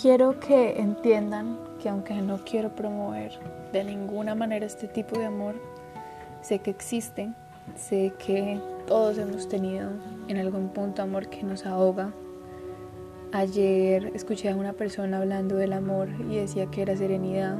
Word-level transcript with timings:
quiero 0.00 0.40
que 0.40 0.80
entiendan 0.80 1.58
que 1.78 1.90
aunque 1.90 2.14
no 2.14 2.38
quiero 2.38 2.74
promover 2.74 3.32
de 3.70 3.84
ninguna 3.84 4.34
manera 4.34 4.64
este 4.64 4.88
tipo 4.88 5.18
de 5.18 5.26
amor, 5.26 5.56
sé 6.40 6.60
que 6.60 6.70
existen, 6.70 7.34
sé 7.76 8.14
que 8.18 8.58
todos 8.86 9.18
hemos 9.18 9.46
tenido 9.48 9.90
en 10.28 10.38
algún 10.38 10.70
punto 10.70 11.02
amor 11.02 11.28
que 11.28 11.42
nos 11.42 11.66
ahoga. 11.66 12.12
Ayer 13.32 14.10
escuché 14.14 14.48
a 14.48 14.56
una 14.56 14.72
persona 14.72 15.18
hablando 15.18 15.56
del 15.56 15.74
amor 15.74 16.08
y 16.30 16.36
decía 16.36 16.66
que 16.66 16.80
era 16.82 16.96
serenidad 16.96 17.58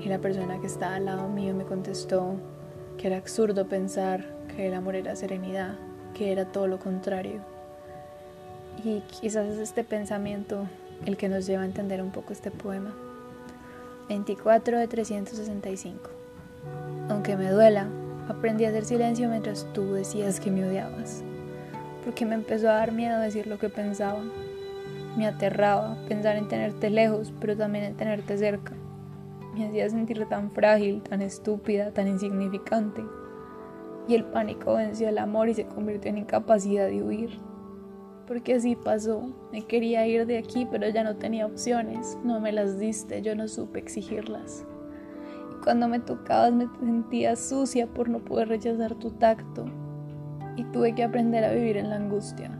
y 0.00 0.08
la 0.08 0.18
persona 0.18 0.60
que 0.60 0.66
estaba 0.66 0.96
al 0.96 1.04
lado 1.04 1.28
mío 1.28 1.54
me 1.54 1.64
contestó 1.64 2.34
que 2.98 3.06
era 3.06 3.18
absurdo 3.18 3.68
pensar 3.68 4.24
que 4.56 4.66
el 4.66 4.74
amor 4.74 4.96
era 4.96 5.14
serenidad, 5.14 5.78
que 6.14 6.32
era 6.32 6.46
todo 6.46 6.66
lo 6.66 6.80
contrario. 6.80 7.40
Y 8.82 9.00
quizás 9.02 9.46
es 9.46 9.58
este 9.58 9.84
pensamiento 9.84 10.66
el 11.06 11.16
que 11.16 11.28
nos 11.28 11.46
lleva 11.46 11.62
a 11.62 11.66
entender 11.66 12.02
un 12.02 12.10
poco 12.10 12.32
este 12.32 12.50
poema. 12.50 12.94
24 14.08 14.78
de 14.78 14.88
365. 14.88 16.10
Aunque 17.08 17.36
me 17.36 17.50
duela, 17.50 17.88
aprendí 18.28 18.64
a 18.64 18.68
hacer 18.68 18.84
silencio 18.84 19.28
mientras 19.28 19.66
tú 19.72 19.92
decías 19.92 20.40
que 20.40 20.50
me 20.50 20.64
odiabas, 20.64 21.22
porque 22.04 22.26
me 22.26 22.34
empezó 22.34 22.68
a 22.68 22.74
dar 22.74 22.92
miedo 22.92 23.18
decir 23.20 23.46
lo 23.46 23.58
que 23.58 23.68
pensaba. 23.68 24.20
Me 25.16 25.26
aterraba 25.26 25.96
pensar 26.08 26.36
en 26.36 26.48
tenerte 26.48 26.90
lejos, 26.90 27.32
pero 27.40 27.56
también 27.56 27.84
en 27.84 27.96
tenerte 27.96 28.36
cerca. 28.38 28.74
Me 29.54 29.66
hacía 29.66 29.88
sentir 29.90 30.24
tan 30.28 30.50
frágil, 30.52 31.02
tan 31.02 31.22
estúpida, 31.22 31.90
tan 31.90 32.06
insignificante. 32.06 33.02
Y 34.06 34.14
el 34.14 34.24
pánico 34.24 34.74
venció 34.74 35.08
el 35.08 35.18
amor 35.18 35.48
y 35.48 35.54
se 35.54 35.66
convirtió 35.66 36.10
en 36.10 36.18
incapacidad 36.18 36.86
de 36.86 37.02
huir 37.02 37.49
porque 38.30 38.54
así 38.54 38.76
pasó. 38.76 39.28
Me 39.50 39.62
quería 39.62 40.06
ir 40.06 40.24
de 40.24 40.38
aquí, 40.38 40.64
pero 40.70 40.88
ya 40.88 41.02
no 41.02 41.16
tenía 41.16 41.46
opciones. 41.46 42.16
No 42.22 42.38
me 42.38 42.52
las 42.52 42.78
diste, 42.78 43.22
yo 43.22 43.34
no 43.34 43.48
supe 43.48 43.80
exigirlas. 43.80 44.64
Y 45.50 45.64
cuando 45.64 45.88
me 45.88 45.98
tocabas 45.98 46.52
me 46.52 46.68
sentía 46.78 47.34
sucia 47.34 47.88
por 47.88 48.08
no 48.08 48.20
poder 48.20 48.46
rechazar 48.46 48.94
tu 48.94 49.10
tacto. 49.10 49.64
Y 50.54 50.62
tuve 50.66 50.94
que 50.94 51.02
aprender 51.02 51.42
a 51.42 51.50
vivir 51.52 51.76
en 51.76 51.90
la 51.90 51.96
angustia, 51.96 52.52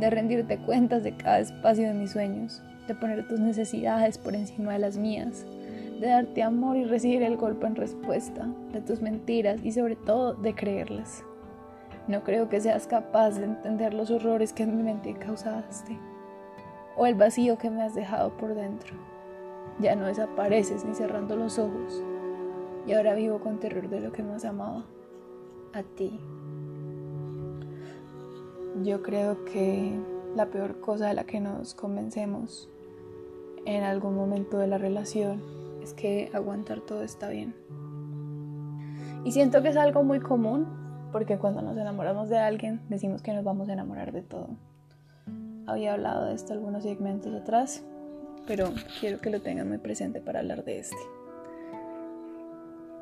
de 0.00 0.08
rendirte 0.08 0.56
cuentas 0.64 1.04
de 1.04 1.14
cada 1.18 1.40
espacio 1.40 1.86
de 1.86 1.92
mis 1.92 2.12
sueños, 2.12 2.62
de 2.88 2.94
poner 2.94 3.28
tus 3.28 3.40
necesidades 3.40 4.16
por 4.16 4.34
encima 4.34 4.72
de 4.72 4.78
las 4.78 4.96
mías, 4.96 5.44
de 6.00 6.06
darte 6.06 6.42
amor 6.42 6.78
y 6.78 6.84
recibir 6.84 7.22
el 7.22 7.36
golpe 7.36 7.66
en 7.66 7.76
respuesta, 7.76 8.48
de 8.72 8.80
tus 8.80 9.02
mentiras 9.02 9.60
y 9.62 9.72
sobre 9.72 9.96
todo 9.96 10.32
de 10.32 10.54
creerlas. 10.54 11.22
No 12.06 12.22
creo 12.22 12.48
que 12.48 12.60
seas 12.60 12.86
capaz 12.86 13.38
de 13.38 13.44
entender 13.44 13.94
los 13.94 14.10
horrores 14.10 14.52
que 14.52 14.64
en 14.64 14.76
mi 14.76 14.82
mente 14.82 15.14
causaste 15.14 15.98
o 16.96 17.06
el 17.06 17.14
vacío 17.14 17.58
que 17.58 17.70
me 17.70 17.82
has 17.82 17.94
dejado 17.94 18.36
por 18.36 18.54
dentro. 18.54 18.94
Ya 19.80 19.96
no 19.96 20.06
desapareces 20.06 20.84
ni 20.84 20.94
cerrando 20.94 21.36
los 21.36 21.58
ojos 21.58 22.02
y 22.86 22.92
ahora 22.92 23.14
vivo 23.14 23.40
con 23.40 23.58
terror 23.58 23.88
de 23.88 24.00
lo 24.00 24.12
que 24.12 24.22
más 24.22 24.44
amaba, 24.44 24.84
a 25.72 25.82
ti. 25.82 26.20
Yo 28.82 29.02
creo 29.02 29.44
que 29.44 29.98
la 30.36 30.46
peor 30.46 30.80
cosa 30.80 31.08
de 31.08 31.14
la 31.14 31.24
que 31.24 31.40
nos 31.40 31.74
convencemos 31.74 32.68
en 33.64 33.82
algún 33.82 34.14
momento 34.14 34.58
de 34.58 34.66
la 34.66 34.78
relación 34.78 35.42
es 35.82 35.94
que 35.94 36.30
aguantar 36.34 36.80
todo 36.80 37.02
está 37.02 37.28
bien. 37.28 37.54
Y 39.24 39.32
siento 39.32 39.62
que 39.62 39.68
es 39.68 39.76
algo 39.76 40.02
muy 40.02 40.20
común 40.20 40.83
porque 41.14 41.38
cuando 41.38 41.62
nos 41.62 41.76
enamoramos 41.76 42.28
de 42.28 42.38
alguien 42.38 42.80
decimos 42.88 43.22
que 43.22 43.32
nos 43.32 43.44
vamos 43.44 43.68
a 43.68 43.74
enamorar 43.74 44.10
de 44.10 44.22
todo. 44.22 44.48
Había 45.64 45.92
hablado 45.92 46.24
de 46.24 46.34
esto 46.34 46.52
algunos 46.52 46.82
segmentos 46.82 47.32
atrás, 47.32 47.84
pero 48.48 48.72
quiero 48.98 49.20
que 49.20 49.30
lo 49.30 49.40
tengan 49.40 49.68
muy 49.68 49.78
presente 49.78 50.20
para 50.20 50.40
hablar 50.40 50.64
de 50.64 50.80
este. 50.80 50.96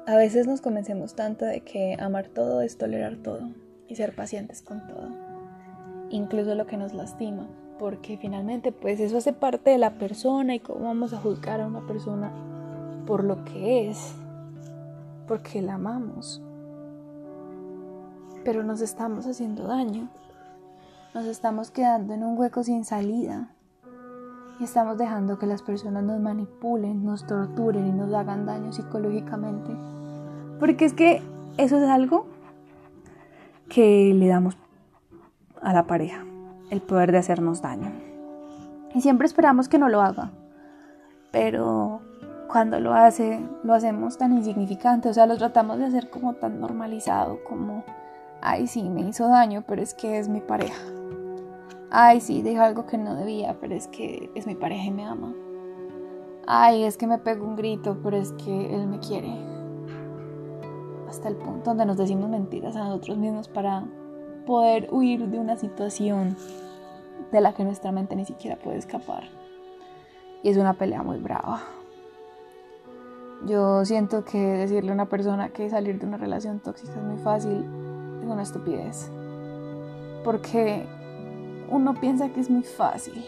A 0.06 0.14
veces 0.16 0.46
nos 0.46 0.60
convencemos 0.60 1.14
tanto 1.14 1.46
de 1.46 1.62
que 1.62 1.96
amar 1.98 2.26
todo 2.26 2.60
es 2.60 2.76
tolerar 2.76 3.16
todo 3.16 3.48
y 3.88 3.96
ser 3.96 4.14
pacientes 4.14 4.60
con 4.60 4.86
todo, 4.86 5.08
incluso 6.10 6.54
lo 6.54 6.66
que 6.66 6.76
nos 6.76 6.92
lastima, 6.92 7.48
porque 7.78 8.18
finalmente 8.18 8.72
pues 8.72 9.00
eso 9.00 9.16
hace 9.16 9.32
parte 9.32 9.70
de 9.70 9.78
la 9.78 9.94
persona 9.94 10.54
y 10.54 10.60
cómo 10.60 10.84
vamos 10.84 11.14
a 11.14 11.18
juzgar 11.18 11.62
a 11.62 11.66
una 11.66 11.86
persona 11.86 12.30
por 13.06 13.24
lo 13.24 13.42
que 13.46 13.88
es, 13.88 14.12
porque 15.26 15.62
la 15.62 15.76
amamos 15.76 16.42
pero 18.44 18.62
nos 18.62 18.80
estamos 18.80 19.26
haciendo 19.26 19.66
daño. 19.66 20.08
Nos 21.14 21.26
estamos 21.26 21.70
quedando 21.70 22.14
en 22.14 22.24
un 22.24 22.38
hueco 22.38 22.62
sin 22.64 22.84
salida. 22.84 23.48
Y 24.58 24.64
estamos 24.64 24.98
dejando 24.98 25.38
que 25.38 25.46
las 25.46 25.62
personas 25.62 26.02
nos 26.02 26.20
manipulen, 26.20 27.04
nos 27.04 27.26
torturen 27.26 27.86
y 27.86 27.92
nos 27.92 28.12
hagan 28.14 28.46
daño 28.46 28.72
psicológicamente. 28.72 29.74
Porque 30.58 30.84
es 30.84 30.92
que 30.92 31.22
eso 31.56 31.82
es 31.82 31.88
algo 31.88 32.26
que 33.68 34.12
le 34.14 34.28
damos 34.28 34.56
a 35.60 35.72
la 35.72 35.86
pareja, 35.86 36.24
el 36.70 36.80
poder 36.80 37.12
de 37.12 37.18
hacernos 37.18 37.62
daño. 37.62 37.90
Y 38.94 39.00
siempre 39.00 39.26
esperamos 39.26 39.68
que 39.68 39.78
no 39.78 39.88
lo 39.88 40.00
haga. 40.02 40.30
Pero 41.30 42.00
cuando 42.48 42.80
lo 42.80 42.92
hace, 42.92 43.40
lo 43.64 43.72
hacemos 43.72 44.18
tan 44.18 44.32
insignificante, 44.32 45.08
o 45.08 45.14
sea, 45.14 45.26
lo 45.26 45.38
tratamos 45.38 45.78
de 45.78 45.86
hacer 45.86 46.10
como 46.10 46.34
tan 46.34 46.60
normalizado, 46.60 47.38
como 47.48 47.82
ay 48.42 48.66
sí, 48.66 48.82
me 48.82 49.00
hizo 49.02 49.28
daño, 49.28 49.64
pero 49.66 49.80
es 49.80 49.94
que 49.94 50.18
es 50.18 50.28
mi 50.28 50.40
pareja. 50.40 50.82
Ay 51.90 52.20
sí, 52.20 52.42
dijo 52.42 52.62
algo 52.62 52.86
que 52.86 52.98
no 52.98 53.14
debía, 53.14 53.56
pero 53.60 53.74
es 53.74 53.86
que 53.88 54.30
es 54.34 54.46
mi 54.46 54.54
pareja 54.54 54.84
y 54.84 54.90
me 54.90 55.04
ama. 55.04 55.34
Ay, 56.46 56.82
es 56.82 56.96
que 56.96 57.06
me 57.06 57.18
pegó 57.18 57.46
un 57.46 57.54
grito, 57.54 57.98
pero 58.02 58.16
es 58.16 58.32
que 58.32 58.74
él 58.74 58.88
me 58.88 58.98
quiere. 58.98 59.32
Hasta 61.08 61.28
el 61.28 61.36
punto 61.36 61.70
donde 61.70 61.86
nos 61.86 61.96
decimos 61.96 62.28
mentiras 62.28 62.74
a 62.74 62.84
nosotros 62.84 63.16
mismos 63.16 63.48
para 63.48 63.84
poder 64.44 64.88
huir 64.90 65.28
de 65.28 65.38
una 65.38 65.56
situación 65.56 66.36
de 67.30 67.40
la 67.40 67.54
que 67.54 67.64
nuestra 67.64 67.92
mente 67.92 68.16
ni 68.16 68.24
siquiera 68.24 68.56
puede 68.56 68.78
escapar. 68.78 69.24
Y 70.42 70.48
es 70.48 70.56
una 70.56 70.74
pelea 70.74 71.02
muy 71.02 71.18
brava. 71.18 71.62
Yo 73.46 73.84
siento 73.84 74.24
que 74.24 74.38
decirle 74.38 74.90
a 74.90 74.94
una 74.94 75.08
persona 75.08 75.50
que 75.50 75.70
salir 75.70 76.00
de 76.00 76.06
una 76.06 76.16
relación 76.16 76.58
tóxica 76.58 76.94
es 76.94 77.04
muy 77.04 77.18
fácil 77.18 77.91
una 78.30 78.42
estupidez. 78.42 79.10
Porque 80.24 80.86
uno 81.70 81.94
piensa 81.94 82.28
que 82.28 82.40
es 82.40 82.50
muy 82.50 82.62
fácil, 82.62 83.24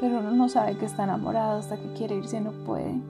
pero 0.00 0.18
uno 0.18 0.32
no 0.32 0.48
sabe 0.48 0.76
que 0.76 0.84
está 0.84 1.04
enamorado 1.04 1.58
hasta 1.58 1.76
que 1.76 1.92
quiere 1.92 2.16
irse 2.16 2.38
y 2.38 2.40
no 2.40 2.52
puede. 2.64 3.00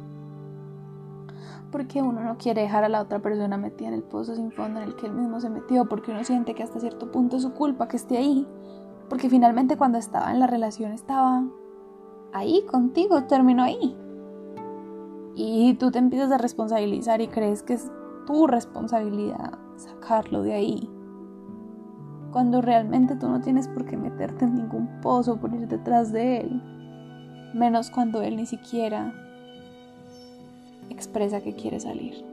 Porque 1.70 2.02
uno 2.02 2.20
no 2.20 2.36
quiere 2.36 2.62
dejar 2.62 2.84
a 2.84 2.90
la 2.90 3.00
otra 3.00 3.20
persona 3.20 3.56
metida 3.56 3.88
en 3.88 3.94
el 3.94 4.02
pozo 4.02 4.34
sin 4.36 4.52
fondo 4.52 4.80
en 4.80 4.88
el 4.88 4.94
que 4.94 5.06
él 5.06 5.12
mismo 5.12 5.40
se 5.40 5.48
metió, 5.48 5.86
porque 5.88 6.10
uno 6.10 6.22
siente 6.22 6.54
que 6.54 6.62
hasta 6.62 6.80
cierto 6.80 7.10
punto 7.10 7.36
es 7.36 7.42
su 7.42 7.54
culpa 7.54 7.88
que 7.88 7.96
esté 7.96 8.18
ahí. 8.18 8.46
Porque 9.08 9.30
finalmente 9.30 9.76
cuando 9.76 9.98
estaba 9.98 10.30
en 10.30 10.40
la 10.40 10.46
relación 10.46 10.92
estaba 10.92 11.44
ahí 12.32 12.64
contigo, 12.70 13.24
terminó 13.24 13.62
ahí. 13.62 13.96
Y 15.34 15.74
tú 15.74 15.90
te 15.90 15.98
empiezas 15.98 16.30
a 16.30 16.36
responsabilizar 16.36 17.22
y 17.22 17.28
crees 17.28 17.62
que 17.62 17.74
es 17.74 17.90
tu 18.26 18.46
responsabilidad 18.46 19.61
sacarlo 19.82 20.42
de 20.42 20.54
ahí. 20.54 20.90
Cuando 22.32 22.62
realmente 22.62 23.16
tú 23.16 23.28
no 23.28 23.40
tienes 23.40 23.68
por 23.68 23.84
qué 23.84 23.96
meterte 23.96 24.44
en 24.44 24.54
ningún 24.54 25.00
pozo 25.00 25.38
por 25.38 25.52
ir 25.52 25.68
detrás 25.68 26.12
de 26.12 26.40
él. 26.40 26.62
Menos 27.54 27.90
cuando 27.90 28.22
él 28.22 28.36
ni 28.36 28.46
siquiera 28.46 29.12
expresa 30.88 31.42
que 31.42 31.54
quiere 31.54 31.78
salir. 31.78 32.31